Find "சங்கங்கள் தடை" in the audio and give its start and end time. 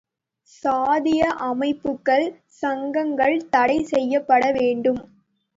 2.61-3.77